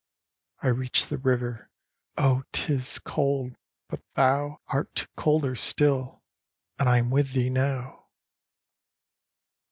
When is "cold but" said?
2.97-4.01